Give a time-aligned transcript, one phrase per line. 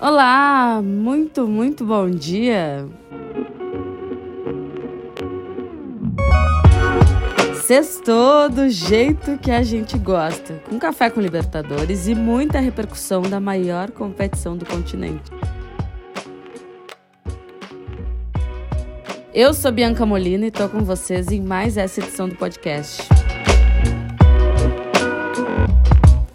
[0.00, 2.88] Olá, muito, muito bom dia.
[7.62, 13.38] Sextou do jeito que a gente gosta, com café com Libertadores e muita repercussão da
[13.38, 15.30] maior competição do continente.
[19.34, 23.17] Eu sou Bianca Molina e tô com vocês em mais essa edição do podcast.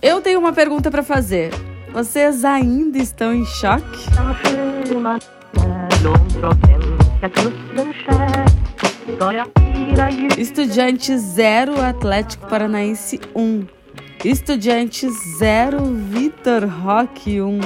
[0.03, 1.49] Eu tenho uma pergunta para fazer.
[1.93, 4.09] Vocês ainda estão em choque?
[10.37, 13.65] Estudiante 0, Atlético Paranaense 1.
[14.25, 17.61] Estudante 0, Vitor Roque 1.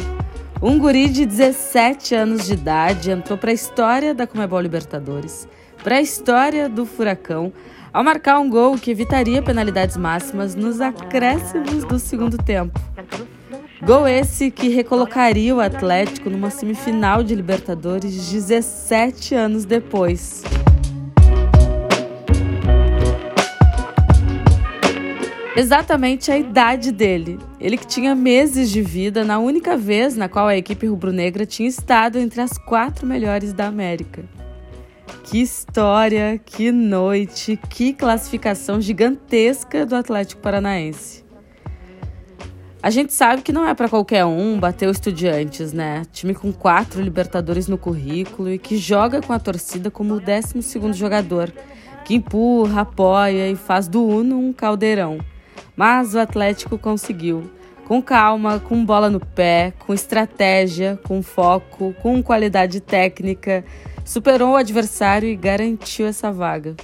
[0.62, 5.48] Um guri de 17 anos de idade entrou para a história da Comebol Libertadores,
[5.84, 7.52] para a história do Furacão,
[7.94, 12.80] ao marcar um gol que evitaria penalidades máximas nos acréscimos do segundo tempo.
[13.82, 20.44] Gol esse que recolocaria o Atlético numa semifinal de Libertadores 17 anos depois.
[25.56, 27.40] Exatamente a idade dele.
[27.60, 31.68] Ele que tinha meses de vida na única vez na qual a equipe rubro-negra tinha
[31.68, 34.24] estado entre as quatro melhores da América.
[35.24, 41.26] Que história, que noite, que classificação gigantesca do Atlético Paranaense.
[42.82, 46.04] A gente sabe que não é para qualquer um bater o Estudiantes, né?
[46.14, 50.94] Time com quatro Libertadores no currículo e que joga com a torcida como o 12
[50.94, 51.52] jogador,
[52.06, 55.18] que empurra, apoia e faz do Uno um caldeirão.
[55.76, 57.52] Mas o Atlético conseguiu.
[57.86, 63.66] Com calma, com bola no pé, com estratégia, com foco, com qualidade técnica,
[64.08, 66.76] superou o adversário e garantiu essa vaga.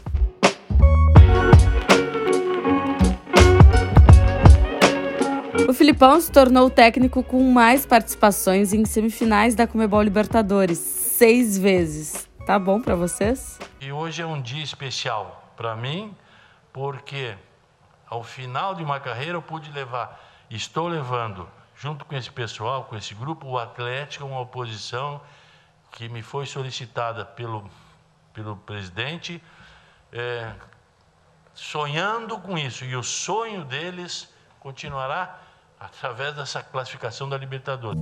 [5.67, 11.57] O Filipão se tornou o técnico com mais participações em semifinais da Comebol Libertadores, seis
[11.57, 12.29] vezes.
[12.45, 13.57] Tá bom para vocês?
[13.79, 16.13] E hoje é um dia especial para mim,
[16.73, 17.34] porque
[18.09, 22.97] ao final de uma carreira eu pude levar, estou levando, junto com esse pessoal, com
[22.97, 25.22] esse grupo, o Atlético, uma oposição
[25.93, 27.69] que me foi solicitada pelo,
[28.33, 29.41] pelo presidente,
[30.11, 30.51] é,
[31.53, 32.83] sonhando com isso.
[32.83, 34.27] E o sonho deles
[34.59, 35.39] continuará
[35.79, 38.01] através dessa classificação da Libertadores.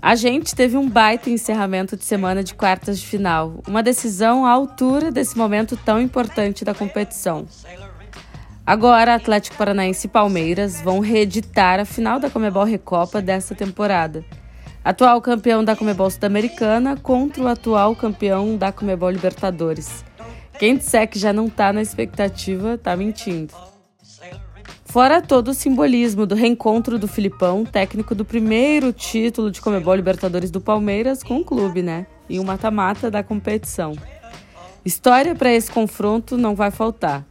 [0.00, 4.50] A gente teve um baita encerramento de semana de quartas de final, uma decisão à
[4.50, 7.46] altura desse momento tão importante da competição.
[8.66, 14.24] Agora, Atlético Paranaense e Palmeiras vão reeditar a final da Comebol Recopa dessa temporada.
[14.82, 20.02] Atual campeão da Comebol Sudamericana contra o atual campeão da Comebol Libertadores.
[20.58, 23.52] Quem disser que já não está na expectativa, está mentindo.
[24.86, 30.50] Fora todo o simbolismo do reencontro do Filipão, técnico do primeiro título de Comebol Libertadores
[30.50, 32.06] do Palmeiras com o clube, né?
[32.30, 33.94] E um mata-mata da competição.
[34.84, 37.26] História para esse confronto não vai faltar.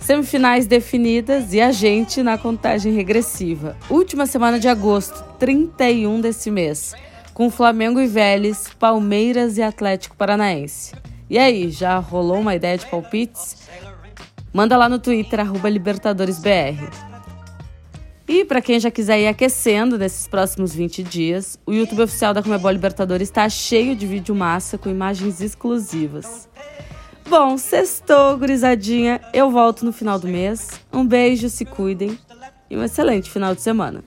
[0.00, 3.76] Semifinais definidas e a gente na contagem regressiva.
[3.88, 6.94] Última semana de agosto, 31 desse mês,
[7.32, 10.92] com Flamengo e Vélez, Palmeiras e Atlético Paranaense.
[11.28, 13.56] E aí, já rolou uma ideia de palpites?
[14.52, 16.88] Manda lá no Twitter, LibertadoresBR.
[18.26, 22.42] E para quem já quiser ir aquecendo nesses próximos 20 dias, o YouTube oficial da
[22.42, 26.48] Comebol Libertadores está cheio de vídeo massa com imagens exclusivas.
[27.28, 29.20] Bom, sextou, gurizadinha.
[29.32, 30.80] Eu volto no final do mês.
[30.92, 32.18] Um beijo, se cuidem
[32.70, 34.04] e um excelente final de semana.